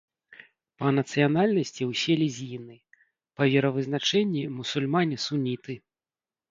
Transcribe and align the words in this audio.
Па 0.83 0.87
нацыянальнасці 0.99 1.83
ўсе 1.91 2.13
лезгіны, 2.23 2.75
па 3.35 3.43
веравызнанні 3.53 4.43
мусульмане-суніты. 4.59 5.73